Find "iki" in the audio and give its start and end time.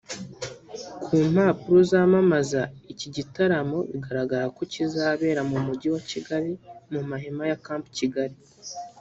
2.91-3.05